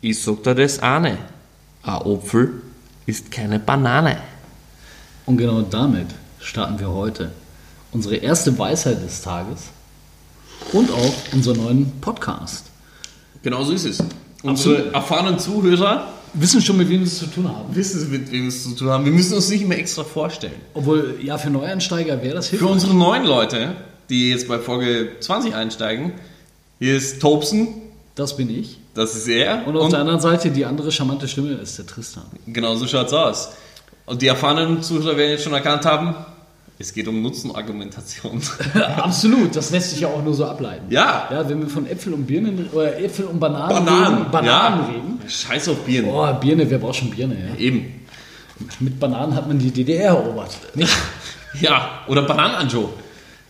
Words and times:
Ich 0.00 0.22
sag 0.22 0.42
dir 0.44 0.54
das 0.54 0.78
eine. 0.80 1.18
Ein 1.82 1.94
Apfel 1.94 2.62
ist 3.06 3.30
keine 3.30 3.58
Banane. 3.58 4.18
Und 5.26 5.36
genau 5.38 5.62
damit 5.62 6.06
starten 6.40 6.78
wir 6.78 6.88
heute 6.90 7.32
unsere 7.92 8.16
erste 8.16 8.56
Weisheit 8.58 9.02
des 9.02 9.22
Tages 9.22 9.64
und 10.72 10.90
auch 10.90 11.14
unseren 11.32 11.56
neuen 11.56 11.92
Podcast. 12.00 12.66
Genau 13.42 13.64
so 13.64 13.72
ist 13.72 13.84
es. 13.86 13.98
Unsere 14.42 14.92
erfahrenen 14.92 15.38
Zuhörer 15.38 16.12
Wissen 16.34 16.60
schon, 16.60 16.76
mit 16.76 16.90
wem 16.90 17.00
wir 17.00 17.06
es 17.06 17.18
zu 17.18 17.26
tun 17.26 17.48
haben. 17.48 17.74
wissen, 17.74 18.10
mit 18.10 18.30
wem 18.30 18.42
wir 18.42 18.48
es 18.48 18.62
zu 18.62 18.70
tun 18.76 18.90
haben. 18.90 19.04
Wir 19.06 19.12
müssen 19.12 19.32
uns 19.34 19.48
nicht 19.48 19.66
mehr 19.66 19.78
extra 19.78 20.04
vorstellen. 20.04 20.60
Obwohl, 20.74 21.18
ja, 21.22 21.38
für 21.38 21.48
Neueinsteiger 21.48 22.22
wäre 22.22 22.34
das 22.34 22.48
Für 22.48 22.58
hilfreich. 22.58 22.70
unsere 22.70 22.94
neuen 22.94 23.24
Leute, 23.24 23.74
die 24.10 24.30
jetzt 24.30 24.46
bei 24.46 24.58
Folge 24.58 25.12
20 25.20 25.54
einsteigen, 25.54 26.12
hier 26.78 26.96
ist 26.98 27.20
Tobsen, 27.22 27.68
Das 28.18 28.36
bin 28.36 28.50
ich. 28.50 28.78
das 28.94 29.14
ist 29.14 29.28
er. 29.28 29.64
Und 29.66 29.76
auf 29.76 29.90
der 29.90 30.00
anderen 30.00 30.18
Seite 30.18 30.50
die 30.50 30.64
andere 30.64 30.90
charmante 30.90 31.28
Stimme 31.28 31.52
ist 31.52 31.78
der 31.78 31.86
Tristan. 31.86 32.24
genau 32.48 32.74
so 32.74 32.86
schaut's 32.88 33.12
aus. 33.12 33.50
Und 34.06 34.22
die 34.22 34.26
erfahrenen 34.26 34.82
Zuhörer 34.82 35.16
werden 35.16 35.30
jetzt 35.30 35.44
schon 35.44 35.52
erkannt 35.52 35.84
haben, 35.84 36.16
es 36.80 36.92
geht 36.92 37.06
um 37.06 37.22
Nutzenargumentation. 37.22 38.42
Absolut, 38.96 39.54
das 39.54 39.70
lässt 39.70 39.90
sich 39.90 40.00
ja 40.00 40.08
auch 40.08 40.22
nur 40.22 40.34
so 40.34 40.46
ableiten. 40.46 40.86
Ja. 40.90 41.28
Ja, 41.30 41.48
wenn 41.48 41.60
wir 41.60 41.68
von 41.68 41.86
Äpfel 41.86 42.12
und 42.12 42.26
Birnen 42.26 42.68
oder 42.72 42.98
Äpfel 42.98 43.26
und 43.26 43.38
Bananen, 43.38 43.84
Bananen. 43.84 44.16
reden, 44.18 44.30
Bananen 44.32 44.80
ja. 44.80 44.86
reden. 44.86 45.20
Scheiß 45.28 45.68
auf 45.68 45.84
Bieren. 45.84 46.06
Boah, 46.06 46.32
Birne, 46.32 46.68
wer 46.68 46.78
braucht 46.78 46.96
schon 46.96 47.10
Birne? 47.10 47.36
Ja? 47.50 47.54
Eben. 47.56 48.06
Mit 48.80 48.98
Bananen 48.98 49.36
hat 49.36 49.46
man 49.46 49.60
die 49.60 49.70
DDR 49.70 50.06
erobert. 50.06 50.56
Nicht? 50.74 50.92
Ja, 51.60 52.02
oder 52.06 52.22
Bananenanjo. 52.22 52.92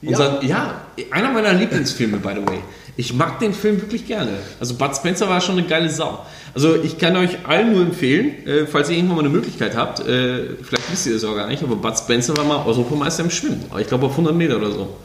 Unser, 0.02 0.42
ja. 0.44 0.80
Einer 1.10 1.30
meiner 1.32 1.52
Lieblingsfilme, 1.52 2.18
by 2.18 2.30
the 2.34 2.46
way. 2.46 2.58
Ich 2.96 3.14
mag 3.14 3.38
den 3.38 3.52
Film 3.54 3.80
wirklich 3.80 4.06
gerne. 4.06 4.32
Also 4.58 4.74
Bud 4.74 4.94
Spencer 4.96 5.28
war 5.28 5.40
schon 5.40 5.56
eine 5.58 5.66
geile 5.68 5.88
Sau. 5.88 6.24
Also 6.54 6.74
ich 6.82 6.98
kann 6.98 7.16
euch 7.16 7.46
allen 7.46 7.72
nur 7.72 7.82
empfehlen, 7.82 8.44
äh, 8.46 8.66
falls 8.66 8.90
ihr 8.90 8.96
irgendwann 8.96 9.16
mal 9.18 9.24
eine 9.24 9.32
Möglichkeit 9.32 9.76
habt, 9.76 10.00
äh, 10.00 10.40
vielleicht 10.62 10.90
wisst 10.90 11.06
ihr 11.06 11.12
das 11.14 11.22
auch 11.24 11.36
gar 11.36 11.46
nicht, 11.46 11.62
aber 11.62 11.76
Bud 11.76 11.96
Spencer 11.96 12.36
war 12.36 12.44
mal 12.44 12.64
Europameister 12.66 13.22
im 13.22 13.30
Schwimmen. 13.30 13.64
Aber 13.70 13.80
Ich 13.80 13.86
glaube 13.86 14.06
auf 14.06 14.12
100 14.12 14.34
Meter 14.34 14.56
oder 14.56 14.72
so. 14.72 14.96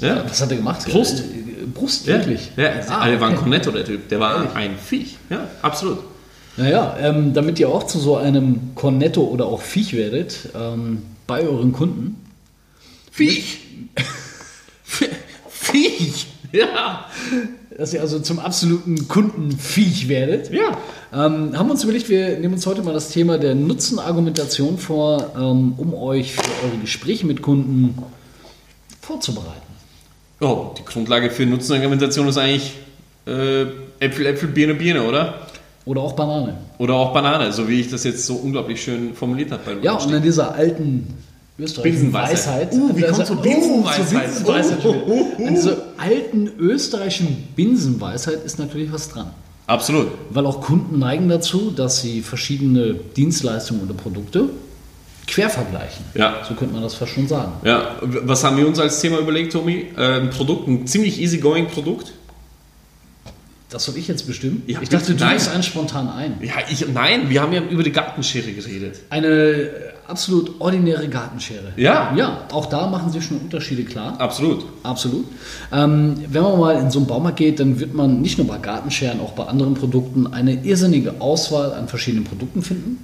Ja, 0.00 0.24
Was 0.28 0.40
hat 0.40 0.50
er 0.50 0.56
gemacht? 0.56 0.84
Brust. 0.88 1.20
Äh, 1.20 1.66
Brust, 1.72 2.06
ja. 2.06 2.14
wirklich? 2.14 2.50
Ja, 2.56 2.70
Ah, 2.88 3.06
der 3.08 3.20
war 3.20 3.28
ein 3.28 3.34
okay. 3.34 3.42
Cornetto, 3.42 3.70
der 3.70 3.84
Typ. 3.84 4.08
Der 4.08 4.18
war 4.18 4.34
Ehrlich? 4.36 4.54
ein 4.56 4.70
Viech. 4.76 5.16
Ja, 5.28 5.46
absolut. 5.62 5.98
Naja, 6.56 6.96
ähm, 7.00 7.32
damit 7.34 7.58
ihr 7.60 7.68
auch 7.68 7.84
zu 7.84 7.98
so 8.00 8.16
einem 8.16 8.74
Cornetto 8.74 9.22
oder 9.22 9.46
auch 9.46 9.62
Viech 9.62 9.92
werdet, 9.96 10.48
ähm, 10.58 11.02
bei 11.28 11.42
euren 11.42 11.72
Kunden, 11.72 12.16
Viech! 13.12 13.58
Viech! 16.00 16.26
Ja! 16.52 17.06
dass 17.78 17.94
ihr 17.94 18.00
also 18.02 18.18
zum 18.18 18.40
absoluten 18.40 19.06
Kundenviech 19.08 20.08
werdet, 20.08 20.50
Ja. 20.52 20.76
ähm, 21.14 21.56
haben 21.56 21.68
wir 21.68 21.70
uns 21.70 21.84
überlegt, 21.84 22.08
wir 22.10 22.38
nehmen 22.38 22.54
uns 22.54 22.66
heute 22.66 22.82
mal 22.82 22.92
das 22.92 23.08
Thema 23.10 23.38
der 23.38 23.54
Nutzenargumentation 23.54 24.76
vor, 24.76 25.30
ähm, 25.38 25.74
um 25.78 25.94
euch 25.94 26.32
für 26.34 26.42
eure 26.66 26.76
Gespräche 26.82 27.24
mit 27.26 27.40
Kunden 27.40 27.96
vorzubereiten. 29.00 29.62
Oh, 30.40 30.74
die 30.76 30.84
Grundlage 30.84 31.30
für 31.30 31.46
Nutzenargumentation 31.46 32.28
ist 32.28 32.36
eigentlich 32.36 32.72
äh, 33.26 33.62
Äpfel, 34.00 34.26
Äpfel, 34.26 34.48
Birne, 34.48 34.74
Birne, 34.74 35.02
oder? 35.04 35.46
Oder 35.86 36.00
auch 36.02 36.12
Banane. 36.12 36.58
Oder 36.78 36.94
auch 36.94 37.14
Banane, 37.14 37.52
so 37.52 37.66
wie 37.68 37.80
ich 37.80 37.88
das 37.90 38.04
jetzt 38.04 38.26
so 38.26 38.34
unglaublich 38.34 38.82
schön 38.82 39.14
formuliert 39.14 39.52
habe. 39.52 39.62
bei 39.64 39.82
Ja, 39.82 39.94
und 39.94 40.12
an 40.12 40.22
dieser 40.22 40.54
alten 40.54 41.06
österreichischen 41.62 42.02
Binsenweisheit. 42.12 42.72
Weisheit. 42.72 42.72
Uh, 42.74 42.76
wie 42.96 43.04
an 43.04 43.10
kommt 43.12 43.16
dieser- 43.16 43.24
zur 43.26 43.36
Binsenweisheit? 43.36 44.08
zur 44.08 44.18
Binsenweisheit 44.20 44.78
Oh, 44.84 44.94
oh, 45.06 45.26
oh, 45.38 45.46
An 45.46 45.54
dieser 45.54 45.76
alten 45.98 46.50
österreichischen 46.58 47.48
Binsenweisheit 47.56 48.44
ist 48.44 48.58
natürlich 48.58 48.92
was 48.92 49.08
dran. 49.10 49.30
Absolut. 49.66 50.08
Weil 50.30 50.46
auch 50.46 50.60
Kunden 50.62 50.98
neigen 50.98 51.28
dazu, 51.28 51.70
dass 51.70 52.00
sie 52.00 52.22
verschiedene 52.22 52.94
Dienstleistungen 53.16 53.82
oder 53.84 53.94
Produkte 53.94 54.48
quer 55.28 55.48
vergleichen. 55.48 56.04
Ja. 56.14 56.38
So 56.48 56.54
könnte 56.54 56.74
man 56.74 56.82
das 56.82 56.94
fast 56.94 57.12
schon 57.12 57.28
sagen. 57.28 57.52
Ja, 57.64 57.96
was 58.02 58.42
haben 58.42 58.56
wir 58.56 58.66
uns 58.66 58.80
als 58.80 59.00
Thema 59.00 59.18
überlegt, 59.20 59.52
Tommy? 59.52 59.86
Äh, 59.96 60.22
ein 60.22 60.30
Produkt, 60.30 60.66
ein 60.66 60.86
ziemlich 60.88 61.20
easygoing 61.20 61.68
Produkt. 61.68 62.12
Das 63.70 63.84
soll 63.84 63.96
ich 63.96 64.08
jetzt 64.08 64.26
bestimmen? 64.26 64.64
Ja, 64.66 64.82
ich 64.82 64.88
dachte, 64.88 65.14
du 65.14 65.24
nein. 65.24 65.34
bist 65.34 65.48
einen 65.48 65.62
spontan 65.62 66.08
ein. 66.08 66.38
Ja, 66.42 66.54
ich, 66.68 66.86
nein, 66.92 67.30
wir 67.30 67.40
haben 67.40 67.52
ja 67.52 67.62
über 67.62 67.84
die 67.84 67.92
Gartenschere 67.92 68.50
geredet. 68.50 69.00
Eine 69.10 69.28
äh, 69.28 69.70
absolut 70.08 70.60
ordinäre 70.60 71.08
Gartenschere. 71.08 71.72
Ja. 71.76 72.12
Ja, 72.16 72.48
auch 72.50 72.66
da 72.66 72.88
machen 72.88 73.12
sich 73.12 73.24
schon 73.24 73.38
Unterschiede 73.38 73.84
klar. 73.84 74.20
Absolut. 74.20 74.64
Absolut. 74.82 75.24
Ähm, 75.72 76.16
wenn 76.28 76.42
man 76.42 76.58
mal 76.58 76.80
in 76.80 76.90
so 76.90 76.98
einen 76.98 77.06
Baumarkt 77.06 77.38
geht, 77.38 77.60
dann 77.60 77.78
wird 77.78 77.94
man 77.94 78.20
nicht 78.20 78.38
nur 78.38 78.48
bei 78.48 78.58
Gartenscheren, 78.58 79.20
auch 79.20 79.32
bei 79.32 79.44
anderen 79.44 79.74
Produkten 79.74 80.26
eine 80.26 80.64
irrsinnige 80.64 81.20
Auswahl 81.20 81.72
an 81.72 81.86
verschiedenen 81.86 82.24
Produkten 82.24 82.62
finden 82.62 82.98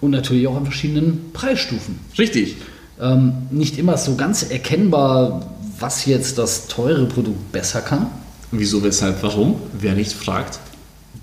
und 0.00 0.10
natürlich 0.10 0.48
auch 0.48 0.56
an 0.56 0.64
verschiedenen 0.64 1.30
Preisstufen. 1.32 2.00
Richtig. 2.18 2.56
Ähm, 3.00 3.32
nicht 3.52 3.78
immer 3.78 3.96
so 3.96 4.16
ganz 4.16 4.42
erkennbar, 4.42 5.46
was 5.78 6.04
jetzt 6.06 6.38
das 6.38 6.66
teure 6.66 7.06
Produkt 7.06 7.52
besser 7.52 7.80
kann. 7.80 8.06
Wieso, 8.58 8.82
weshalb, 8.82 9.22
warum? 9.22 9.56
Wer 9.78 9.94
nicht 9.94 10.12
fragt. 10.12 10.58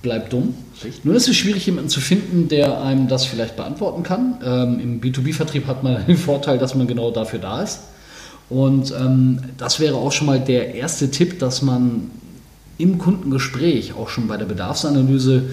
Bleibt 0.01 0.33
dumm. 0.33 0.53
Nun 1.03 1.15
ist 1.15 1.27
es 1.27 1.35
schwierig, 1.35 1.65
jemanden 1.65 1.89
zu 1.89 2.01
finden, 2.01 2.47
der 2.47 2.81
einem 2.81 3.07
das 3.07 3.25
vielleicht 3.25 3.55
beantworten 3.55 4.03
kann. 4.03 4.37
Ähm, 4.43 4.79
Im 4.79 5.01
B2B-Vertrieb 5.01 5.67
hat 5.67 5.83
man 5.83 6.05
den 6.07 6.17
Vorteil, 6.17 6.57
dass 6.57 6.75
man 6.75 6.87
genau 6.87 7.11
dafür 7.11 7.39
da 7.39 7.61
ist. 7.61 7.81
Und 8.49 8.91
ähm, 8.91 9.39
das 9.57 9.79
wäre 9.79 9.95
auch 9.95 10.11
schon 10.11 10.27
mal 10.27 10.39
der 10.39 10.75
erste 10.75 11.09
Tipp, 11.09 11.39
dass 11.39 11.61
man 11.61 12.11
im 12.77 12.97
Kundengespräch, 12.97 13.93
auch 13.93 14.09
schon 14.09 14.27
bei 14.27 14.37
der 14.37 14.45
Bedarfsanalyse, 14.45 15.43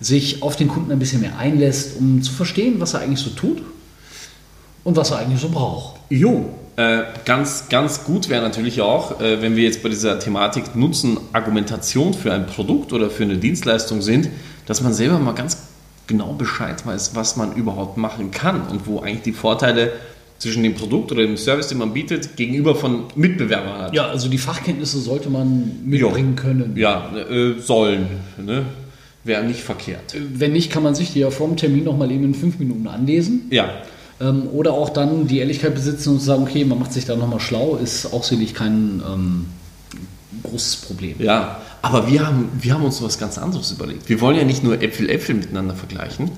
sich 0.00 0.42
auf 0.42 0.56
den 0.56 0.68
Kunden 0.68 0.90
ein 0.90 0.98
bisschen 0.98 1.20
mehr 1.20 1.38
einlässt, 1.38 1.98
um 1.98 2.22
zu 2.22 2.32
verstehen, 2.32 2.74
was 2.78 2.94
er 2.94 3.00
eigentlich 3.00 3.20
so 3.20 3.30
tut 3.30 3.62
und 4.84 4.96
was 4.96 5.12
er 5.12 5.18
eigentlich 5.18 5.40
so 5.40 5.48
braucht. 5.48 6.00
Jo. 6.10 6.50
Äh, 6.76 7.02
ganz, 7.26 7.68
ganz 7.68 8.04
gut 8.04 8.30
wäre 8.30 8.42
natürlich 8.42 8.80
auch, 8.80 9.20
äh, 9.20 9.42
wenn 9.42 9.56
wir 9.56 9.64
jetzt 9.64 9.82
bei 9.82 9.90
dieser 9.90 10.18
Thematik 10.18 10.74
Nutzen-Argumentation 10.74 12.14
für 12.14 12.32
ein 12.32 12.46
Produkt 12.46 12.94
oder 12.94 13.10
für 13.10 13.24
eine 13.24 13.36
Dienstleistung 13.36 14.00
sind, 14.00 14.30
dass 14.66 14.80
man 14.80 14.94
selber 14.94 15.18
mal 15.18 15.32
ganz 15.32 15.58
genau 16.06 16.32
Bescheid 16.32 16.86
weiß, 16.86 17.14
was 17.14 17.36
man 17.36 17.54
überhaupt 17.54 17.98
machen 17.98 18.30
kann 18.30 18.62
und 18.68 18.86
wo 18.86 19.00
eigentlich 19.00 19.22
die 19.22 19.32
Vorteile 19.32 19.92
zwischen 20.38 20.62
dem 20.62 20.74
Produkt 20.74 21.12
oder 21.12 21.22
dem 21.22 21.36
Service, 21.36 21.68
den 21.68 21.78
man 21.78 21.92
bietet, 21.92 22.36
gegenüber 22.36 22.74
von 22.74 23.04
Mitbewerbern 23.14 23.82
hat. 23.82 23.94
Ja, 23.94 24.06
also 24.06 24.28
die 24.28 24.38
Fachkenntnisse 24.38 24.98
sollte 24.98 25.30
man 25.30 25.80
mitbringen 25.84 26.36
können. 26.36 26.76
Ja, 26.76 27.14
äh, 27.14 27.60
sollen. 27.60 28.06
Ne? 28.44 28.64
Wäre 29.24 29.44
nicht 29.44 29.60
verkehrt. 29.60 30.16
Wenn 30.34 30.52
nicht, 30.52 30.72
kann 30.72 30.82
man 30.82 30.96
sich 30.96 31.12
die 31.12 31.20
ja 31.20 31.30
vor 31.30 31.46
dem 31.46 31.56
Termin 31.56 31.84
noch 31.84 31.96
mal 31.96 32.10
eben 32.10 32.24
in 32.24 32.34
fünf 32.34 32.58
Minuten 32.58 32.88
anlesen. 32.88 33.42
Ja, 33.50 33.82
Ähm, 34.22 34.48
oder 34.52 34.72
auch 34.72 34.90
dann 34.90 35.26
die 35.26 35.40
Ehrlichkeit 35.40 35.74
besitzen 35.74 36.10
und 36.10 36.20
sagen, 36.20 36.44
okay, 36.44 36.64
man 36.64 36.78
macht 36.78 36.92
sich 36.92 37.04
da 37.04 37.16
nochmal 37.16 37.40
schlau, 37.40 37.76
ist 37.76 38.06
auch 38.12 38.22
sicherlich 38.22 38.54
kein 38.54 39.02
ähm, 39.06 39.46
großes 40.44 40.76
Problem. 40.76 41.16
ja. 41.18 41.60
Aber 41.84 42.08
wir 42.08 42.24
haben, 42.24 42.48
wir 42.60 42.74
haben 42.74 42.84
uns 42.84 43.02
was 43.02 43.18
ganz 43.18 43.38
anderes 43.38 43.72
überlegt. 43.72 44.08
Wir 44.08 44.20
wollen 44.20 44.36
ja 44.36 44.44
nicht 44.44 44.62
nur 44.62 44.80
Äpfel, 44.80 45.10
Äpfel 45.10 45.34
miteinander 45.34 45.74
vergleichen. 45.74 46.30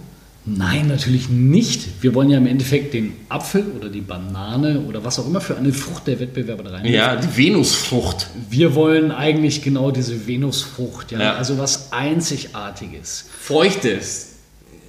Nein, 0.47 0.89
natürlich 0.89 1.29
nicht. 1.29 2.03
Wir 2.03 2.15
wollen 2.15 2.29
ja 2.31 2.39
im 2.39 2.47
Endeffekt 2.47 2.93
den 2.93 3.13
Apfel 3.29 3.65
oder 3.79 3.91
die 3.91 4.01
Banane 4.03 4.81
oder 4.81 5.05
was 5.05 5.19
auch 5.19 5.27
immer 5.27 5.43
für 5.43 5.57
eine 5.57 5.73
Frucht 5.73 6.07
der 6.07 6.21
Wettbewerber 6.21 6.63
da 6.63 6.71
rein. 6.71 6.87
Ja, 6.87 7.17
die 7.17 7.37
Venusfrucht. 7.37 8.29
Wir 8.51 8.75
wollen 8.75 9.11
eigentlich 9.11 9.63
genau 9.63 9.91
diese 9.91 10.27
Venusfrucht, 10.27 11.13
ja? 11.13 11.21
Ja. 11.21 11.35
also 11.35 11.59
was 11.59 11.93
Einzigartiges. 11.93 13.27
Feuchtes. 13.39 14.34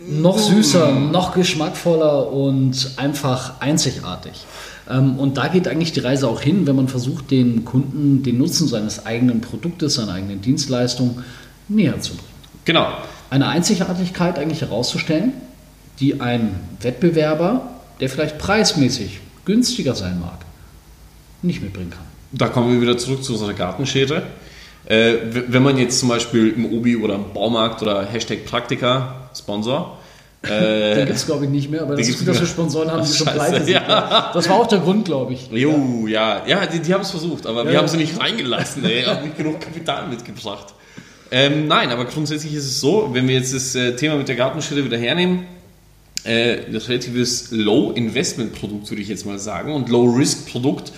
Noch 0.07 0.37
süßer, 0.37 0.91
noch 0.91 1.33
geschmackvoller 1.33 2.31
und 2.31 2.91
einfach 2.97 3.59
einzigartig. 3.59 4.33
Ähm, 4.89 5.17
Und 5.17 5.37
da 5.37 5.47
geht 5.47 5.67
eigentlich 5.67 5.93
die 5.93 5.99
Reise 5.99 6.27
auch 6.27 6.41
hin, 6.41 6.67
wenn 6.67 6.75
man 6.75 6.87
versucht, 6.87 7.31
den 7.31 7.65
Kunden 7.65 8.23
den 8.23 8.37
Nutzen 8.37 8.67
seines 8.67 9.05
eigenen 9.05 9.41
Produktes, 9.41 9.95
seiner 9.95 10.13
eigenen 10.13 10.41
Dienstleistung 10.41 11.21
näher 11.67 11.99
zu 12.01 12.13
bringen. 12.13 12.29
Genau. 12.65 12.87
Eine 13.29 13.47
Einzigartigkeit 13.47 14.37
eigentlich 14.37 14.61
herauszustellen, 14.61 15.33
die 15.99 16.21
ein 16.21 16.59
Wettbewerber, 16.81 17.67
der 17.99 18.09
vielleicht 18.09 18.37
preismäßig 18.37 19.19
günstiger 19.45 19.95
sein 19.95 20.19
mag, 20.19 20.39
nicht 21.41 21.61
mitbringen 21.61 21.91
kann. 21.91 22.05
Da 22.31 22.49
kommen 22.49 22.73
wir 22.73 22.81
wieder 22.81 22.97
zurück 22.97 23.23
zu 23.23 23.33
unserer 23.33 23.53
Gartenschere. 23.53 24.23
Äh, 24.85 25.13
wenn 25.47 25.63
man 25.63 25.77
jetzt 25.77 25.99
zum 25.99 26.09
Beispiel 26.09 26.49
im 26.49 26.65
Obi 26.65 26.97
oder 26.97 27.15
im 27.15 27.33
Baumarkt 27.33 27.81
oder 27.81 28.05
Hashtag 28.05 28.45
Praktika, 28.45 29.24
Sponsor, 29.35 29.97
Den 30.47 31.07
gibt 31.07 31.17
es, 31.17 31.25
glaube 31.25 31.45
ich, 31.45 31.49
nicht 31.49 31.71
mehr, 31.71 31.81
aber 31.81 31.95
das 31.95 32.07
ist 32.07 32.19
gut, 32.19 32.27
dass 32.27 32.39
wir. 32.39 32.45
Sponsoren 32.45 32.91
haben, 32.91 33.03
die 33.03 33.11
schon 33.11 33.25
pleite 33.25 33.63
sind. 33.65 33.69
ja. 33.73 34.29
Das 34.31 34.47
war 34.47 34.57
auch 34.57 34.67
der 34.67 34.77
Grund, 34.77 35.05
glaube 35.05 35.33
ich. 35.33 35.49
Jo, 35.51 36.05
ja, 36.07 36.43
ja, 36.45 36.67
die, 36.67 36.79
die 36.79 36.93
haben 36.93 37.01
es 37.01 37.09
versucht, 37.09 37.47
aber 37.47 37.65
wir 37.65 37.71
Ja. 37.73 37.79
haben 37.79 37.87
sie 37.87 37.97
nicht 37.97 38.19
reingelassen, 38.19 38.85
ey, 38.85 39.01
haben 39.03 39.23
nicht 39.23 39.37
genug 39.37 39.59
Kapital 39.59 40.07
mitgebracht. 40.07 40.75
Ähm, 41.31 41.67
nein, 41.67 41.89
aber 41.89 42.05
grundsätzlich 42.05 42.53
ist 42.53 42.65
es 42.65 42.79
so, 42.79 43.09
wenn 43.13 43.27
wir 43.27 43.33
jetzt 43.33 43.55
das 43.55 43.73
äh, 43.73 43.95
Thema 43.95 44.17
mit 44.17 44.27
der 44.27 44.35
Gartenschere 44.35 44.85
wieder 44.85 44.97
hernehmen, 44.97 45.47
äh, 46.25 46.57
das 46.71 46.89
relatives 46.89 47.49
Low-Investment-Produkt, 47.49 48.89
würde 48.91 49.01
ich 49.01 49.07
jetzt 49.07 49.25
mal 49.25 49.39
sagen, 49.39 49.73
und 49.73 49.89
Low-Risk-Produkt 49.89 50.91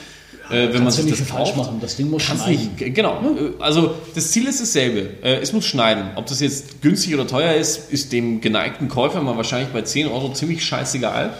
äh, 0.50 0.74
wenn 0.74 0.84
man 0.84 0.92
sich 0.92 1.06
nicht 1.06 1.20
das 1.20 1.28
falsch 1.28 1.50
kauft. 1.50 1.58
machen. 1.58 1.78
Das 1.82 1.96
Ding 1.98 2.10
muss 2.10 2.24
schneiden. 2.24 2.72
nicht, 2.78 2.96
genau. 2.96 3.22
Also 3.60 3.96
das 4.16 4.32
Ziel 4.32 4.48
ist 4.48 4.62
dasselbe. 4.62 5.10
Äh, 5.24 5.40
Es 5.42 5.54
muss 5.54 5.66
schneiden. 5.66 6.06
Ob 6.16 6.26
das 6.28 6.40
jetzt 6.40 6.82
günstig 6.82 7.14
oder 7.14 7.28
teuer 7.28 7.54
ist, 7.54 7.92
ist 7.92 8.12
dem 8.14 8.42
geneigten 8.42 8.88
Käufer 8.88 9.22
mal 9.22 9.38
wahrscheinlich 9.38 9.70
bei 9.70 9.82
10 9.82 10.08
Euro 10.08 10.32
ziemlich 10.34 10.64
scheißegal. 10.64 11.34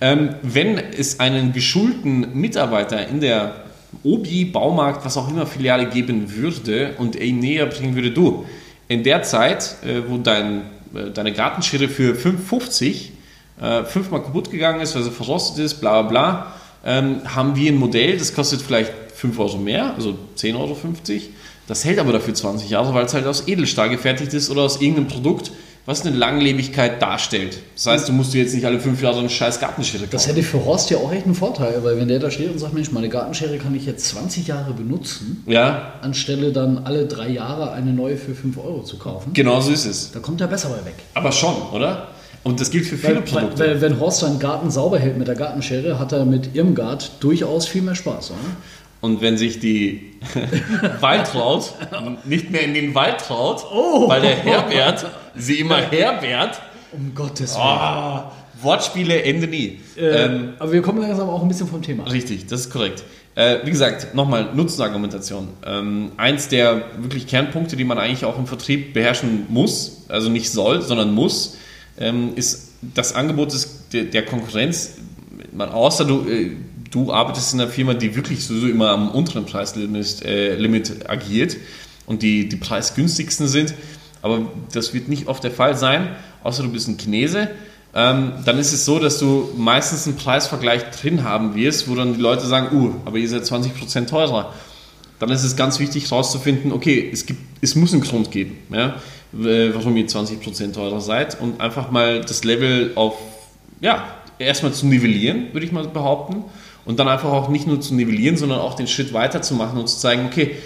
Ähm, 0.00 0.34
wenn 0.42 0.78
es 0.78 1.20
einen 1.20 1.52
geschulten 1.52 2.38
Mitarbeiter 2.38 3.06
in 3.06 3.20
der 3.20 3.54
Obi, 4.02 4.44
Baumarkt, 4.44 5.04
was 5.04 5.16
auch 5.16 5.28
immer 5.30 5.46
Filiale 5.46 5.88
geben 5.88 6.34
würde 6.34 6.94
und 6.98 7.14
er 7.16 7.24
ihm 7.24 7.38
näher 7.38 7.66
bringen 7.66 7.94
würde, 7.94 8.10
du, 8.10 8.44
in 8.88 9.04
der 9.04 9.22
Zeit, 9.22 9.76
äh, 9.86 10.02
wo 10.08 10.18
dein, 10.18 10.62
äh, 10.94 11.10
deine 11.12 11.32
Gartenschere 11.32 11.88
für 11.88 12.14
5,50 12.14 13.10
äh, 13.60 13.84
fünfmal 13.84 14.22
kaputt 14.22 14.50
gegangen 14.50 14.80
ist, 14.80 14.96
weil 14.96 15.04
sie 15.04 15.10
verrostet 15.10 15.64
ist, 15.64 15.74
bla 15.74 16.02
bla 16.02 16.10
bla, 16.10 16.54
ähm, 16.84 17.22
haben 17.24 17.56
wir 17.56 17.72
ein 17.72 17.78
Modell, 17.78 18.18
das 18.18 18.34
kostet 18.34 18.62
vielleicht 18.62 18.92
5 19.14 19.38
Euro 19.38 19.56
mehr, 19.58 19.94
also 19.94 20.16
10,50 20.36 20.54
Euro. 20.56 20.76
Das 21.66 21.84
hält 21.84 21.98
aber 21.98 22.12
dafür 22.12 22.34
20 22.34 22.68
Jahre, 22.68 22.92
weil 22.92 23.06
es 23.06 23.14
halt 23.14 23.26
aus 23.26 23.48
Edelstahl 23.48 23.88
gefertigt 23.88 24.34
ist 24.34 24.50
oder 24.50 24.62
aus 24.62 24.80
irgendeinem 24.80 25.08
Produkt, 25.08 25.50
was 25.86 26.04
eine 26.04 26.16
Langlebigkeit 26.16 27.00
darstellt. 27.00 27.58
Das 27.74 27.86
heißt, 27.86 28.08
du 28.08 28.12
musst 28.12 28.32
dir 28.32 28.42
jetzt 28.42 28.54
nicht 28.54 28.64
alle 28.64 28.80
5 28.80 29.02
Jahre 29.02 29.14
so 29.14 29.20
eine 29.20 29.28
scheiß 29.28 29.60
Gartenschere 29.60 30.04
kaufen. 30.04 30.12
Das 30.12 30.26
hätte 30.26 30.42
für 30.42 30.64
Horst 30.64 30.90
ja 30.90 30.96
auch 30.98 31.12
echt 31.12 31.26
einen 31.26 31.34
Vorteil, 31.34 31.84
weil 31.84 31.98
wenn 31.98 32.08
der 32.08 32.18
da 32.18 32.30
steht 32.30 32.50
und 32.50 32.58
sagt, 32.58 32.72
Mensch, 32.72 32.90
meine 32.90 33.10
Gartenschere 33.10 33.58
kann 33.58 33.74
ich 33.74 33.84
jetzt 33.84 34.08
20 34.08 34.46
Jahre 34.46 34.72
benutzen, 34.72 35.42
ja, 35.46 35.92
anstelle 36.00 36.52
dann 36.52 36.78
alle 36.78 37.06
drei 37.06 37.28
Jahre 37.28 37.72
eine 37.72 37.92
neue 37.92 38.16
für 38.16 38.34
5 38.34 38.56
Euro 38.58 38.82
zu 38.82 38.98
kaufen, 38.98 39.32
genau 39.34 39.60
so 39.60 39.72
ist 39.72 39.84
es. 39.84 40.10
da 40.12 40.20
kommt 40.20 40.40
er 40.40 40.46
besser 40.46 40.68
bei 40.70 40.84
weg. 40.86 40.94
Aber 41.12 41.32
schon, 41.32 41.54
oder? 41.72 42.08
Und 42.44 42.60
das 42.60 42.70
gilt 42.70 42.86
für 42.86 42.96
viele 42.98 43.16
Weil, 43.16 43.22
Produkte. 43.22 43.58
weil, 43.58 43.80
wenn 43.80 43.98
Horst 43.98 44.20
seinen 44.20 44.38
Garten 44.38 44.70
sauber 44.70 44.98
hält 44.98 45.16
mit 45.18 45.26
der 45.28 45.34
Gartenschere, 45.34 45.98
hat 45.98 46.12
er 46.12 46.24
mit 46.24 46.54
Irmgard 46.54 47.12
durchaus 47.20 47.66
viel 47.66 47.82
mehr 47.82 47.94
Spaß. 47.94 48.30
Oder? 48.32 48.38
Und 49.00 49.20
wenn 49.22 49.36
sich 49.36 49.58
die 49.60 50.12
Waldtraut 51.00 51.72
nicht 52.24 52.50
mehr 52.50 52.62
in 52.62 52.74
den 52.74 52.94
Wald 52.94 53.18
traut, 53.18 53.64
Oh. 53.72 54.08
weil 54.08 54.20
der 54.22 54.36
Herbert 54.36 55.06
sie 55.34 55.58
immer 55.60 55.76
Herbert, 55.78 56.60
Um 56.92 57.14
Gottes 57.14 57.54
Willen. 57.54 57.64
ah, 57.66 58.32
Wortspiele 58.62 59.22
enden 59.22 59.50
nie. 59.50 59.80
Äh, 59.96 60.00
Ähm, 60.24 60.48
aber 60.58 60.72
wir 60.72 60.82
kommen 60.82 61.00
langsam 61.02 61.28
auch 61.28 61.42
ein 61.42 61.48
bisschen 61.48 61.66
vom 61.66 61.82
Thema. 61.82 62.04
Richtig, 62.04 62.46
das 62.46 62.60
ist 62.60 62.70
korrekt. 62.70 63.02
Äh, 63.34 63.58
wie 63.64 63.70
gesagt, 63.70 64.14
nochmal 64.14 64.50
Nutzenargumentation. 64.54 65.48
Ähm, 65.66 66.12
eins 66.16 66.48
der 66.48 66.82
wirklich 66.98 67.26
Kernpunkte, 67.26 67.74
die 67.76 67.84
man 67.84 67.98
eigentlich 67.98 68.24
auch 68.24 68.38
im 68.38 68.46
Vertrieb 68.46 68.94
beherrschen 68.94 69.46
muss, 69.48 70.04
also 70.08 70.28
nicht 70.30 70.50
soll, 70.50 70.82
sondern 70.82 71.12
muss, 71.12 71.56
ist 71.96 72.70
das 72.94 73.14
Angebot 73.14 73.52
des, 73.52 73.88
der, 73.92 74.24
Konkurrenz. 74.24 74.94
Man, 75.52 75.68
außer 75.68 76.04
du, 76.04 76.28
äh, 76.28 76.50
du 76.90 77.12
arbeitest 77.12 77.54
in 77.54 77.60
einer 77.60 77.70
Firma, 77.70 77.94
die 77.94 78.14
wirklich 78.16 78.44
sowieso 78.44 78.66
immer 78.66 78.90
am 78.90 79.10
unteren 79.10 79.46
Preislimit 79.46 80.22
äh, 80.24 80.56
Limit 80.56 81.08
agiert 81.08 81.56
und 82.06 82.22
die, 82.22 82.48
die 82.48 82.56
preisgünstigsten 82.56 83.48
sind. 83.48 83.74
Aber 84.22 84.48
das 84.72 84.94
wird 84.94 85.08
nicht 85.08 85.28
oft 85.28 85.44
der 85.44 85.50
Fall 85.50 85.76
sein, 85.76 86.16
außer 86.42 86.62
du 86.62 86.70
bist 86.70 86.88
ein 86.88 86.96
Chinese. 86.96 87.50
Ähm, 87.94 88.32
dann 88.44 88.58
ist 88.58 88.72
es 88.72 88.84
so, 88.84 88.98
dass 88.98 89.18
du 89.18 89.50
meistens 89.56 90.06
einen 90.06 90.16
Preisvergleich 90.16 90.82
drin 90.90 91.22
haben 91.22 91.54
wirst, 91.54 91.88
wo 91.88 91.94
dann 91.94 92.14
die 92.14 92.20
Leute 92.20 92.46
sagen, 92.46 92.76
uh, 92.76 92.94
aber 93.04 93.18
ihr 93.18 93.28
seid 93.28 93.42
20% 93.44 94.06
teurer. 94.06 94.52
Dann 95.20 95.30
ist 95.30 95.44
es 95.44 95.54
ganz 95.54 95.78
wichtig 95.78 96.10
herauszufinden, 96.10 96.72
okay, 96.72 97.08
es, 97.12 97.24
gibt, 97.24 97.40
es 97.60 97.76
muss 97.76 97.92
einen 97.92 98.02
Grund 98.02 98.32
geben, 98.32 98.58
ja, 98.72 98.96
warum 99.36 99.96
ihr 99.96 100.06
20% 100.06 100.72
teurer 100.72 101.00
seid 101.00 101.40
und 101.40 101.60
einfach 101.60 101.90
mal 101.90 102.20
das 102.20 102.44
Level 102.44 102.92
auf, 102.94 103.16
ja, 103.80 104.04
erstmal 104.38 104.72
zu 104.72 104.86
nivellieren, 104.86 105.52
würde 105.52 105.66
ich 105.66 105.72
mal 105.72 105.86
behaupten. 105.86 106.44
Und 106.84 106.98
dann 106.98 107.08
einfach 107.08 107.30
auch 107.30 107.48
nicht 107.48 107.66
nur 107.66 107.80
zu 107.80 107.94
nivellieren, 107.94 108.36
sondern 108.36 108.58
auch 108.58 108.74
den 108.74 108.86
Schritt 108.86 109.14
weiter 109.14 109.40
zu 109.40 109.54
machen 109.54 109.78
und 109.78 109.88
zu 109.88 109.98
zeigen, 109.98 110.26
okay, 110.26 110.56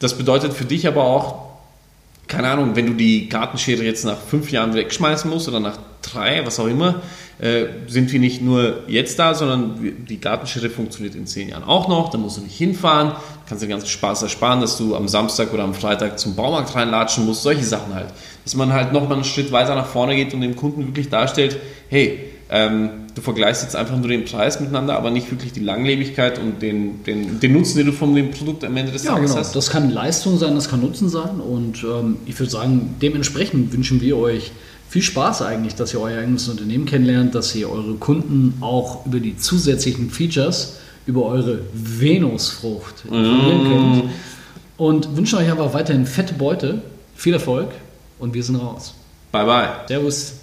das 0.00 0.18
bedeutet 0.18 0.52
für 0.52 0.64
dich 0.64 0.88
aber 0.88 1.04
auch, 1.04 1.47
keine 2.28 2.48
Ahnung, 2.48 2.76
wenn 2.76 2.86
du 2.86 2.92
die 2.92 3.28
Gartenschere 3.28 3.82
jetzt 3.82 4.04
nach 4.04 4.18
fünf 4.18 4.52
Jahren 4.52 4.74
wegschmeißen 4.74 5.30
musst 5.30 5.48
oder 5.48 5.60
nach 5.60 5.78
drei, 6.02 6.44
was 6.46 6.60
auch 6.60 6.66
immer, 6.66 7.02
äh, 7.38 7.66
sind 7.86 8.12
wir 8.12 8.20
nicht 8.20 8.42
nur 8.42 8.82
jetzt 8.86 9.18
da, 9.18 9.34
sondern 9.34 10.04
die 10.08 10.20
Gartenschere 10.20 10.70
funktioniert 10.70 11.14
in 11.14 11.26
zehn 11.26 11.48
Jahren 11.48 11.64
auch 11.64 11.88
noch. 11.88 12.10
Da 12.10 12.18
musst 12.18 12.36
du 12.36 12.42
nicht 12.42 12.56
hinfahren, 12.56 13.12
kannst 13.48 13.62
dir 13.62 13.66
den 13.66 13.72
ganzen 13.72 13.88
Spaß 13.88 14.22
ersparen, 14.22 14.60
dass 14.60 14.76
du 14.76 14.94
am 14.94 15.08
Samstag 15.08 15.52
oder 15.52 15.64
am 15.64 15.74
Freitag 15.74 16.18
zum 16.18 16.34
Baumarkt 16.36 16.74
reinlatschen 16.74 17.24
musst, 17.24 17.42
solche 17.42 17.64
Sachen 17.64 17.94
halt. 17.94 18.08
Dass 18.44 18.54
man 18.54 18.72
halt 18.72 18.92
nochmal 18.92 19.14
einen 19.14 19.24
Schritt 19.24 19.50
weiter 19.50 19.74
nach 19.74 19.86
vorne 19.86 20.16
geht 20.16 20.34
und 20.34 20.40
dem 20.40 20.56
Kunden 20.56 20.86
wirklich 20.86 21.08
darstellt, 21.08 21.56
hey, 21.88 22.20
ähm, 22.50 22.90
du 23.14 23.20
vergleichst 23.20 23.62
jetzt 23.62 23.76
einfach 23.76 23.96
nur 23.96 24.08
den 24.08 24.24
Preis 24.24 24.58
miteinander, 24.58 24.96
aber 24.96 25.10
nicht 25.10 25.30
wirklich 25.30 25.52
die 25.52 25.60
Langlebigkeit 25.60 26.38
und 26.38 26.62
den, 26.62 27.04
den, 27.04 27.40
den 27.40 27.52
Nutzen, 27.52 27.76
den 27.76 27.86
du 27.86 27.92
von 27.92 28.14
dem 28.14 28.30
Produkt 28.30 28.64
am 28.64 28.76
Ende 28.76 28.92
des 28.92 29.04
Ja, 29.04 29.14
Tages 29.14 29.32
genau. 29.32 29.40
hast. 29.40 29.54
Das 29.54 29.70
kann 29.70 29.90
Leistung 29.90 30.38
sein, 30.38 30.54
das 30.54 30.70
kann 30.70 30.80
Nutzen 30.80 31.10
sein. 31.10 31.40
Und 31.40 31.84
ähm, 31.84 32.16
ich 32.24 32.38
würde 32.38 32.50
sagen, 32.50 32.96
dementsprechend 33.02 33.72
wünschen 33.72 34.00
wir 34.00 34.16
euch 34.16 34.50
viel 34.88 35.02
Spaß 35.02 35.42
eigentlich, 35.42 35.74
dass 35.74 35.92
ihr 35.92 36.00
euer 36.00 36.20
eigenes 36.20 36.48
Unternehmen 36.48 36.86
kennenlernt, 36.86 37.34
dass 37.34 37.54
ihr 37.54 37.70
eure 37.70 37.94
Kunden 37.96 38.54
auch 38.62 39.04
über 39.04 39.20
die 39.20 39.36
zusätzlichen 39.36 40.10
Features, 40.10 40.78
über 41.06 41.26
eure 41.26 41.60
Venusfrucht 41.74 43.04
informieren 43.04 43.64
könnt. 43.68 44.04
Und 44.78 45.16
wünschen 45.16 45.38
euch 45.38 45.50
aber 45.50 45.74
weiterhin 45.74 46.06
fette 46.06 46.32
Beute, 46.32 46.80
viel 47.14 47.34
Erfolg 47.34 47.68
und 48.18 48.32
wir 48.32 48.42
sind 48.42 48.56
raus. 48.56 48.94
Bye 49.32 49.44
bye. 49.44 49.68
Servus. 49.88 50.37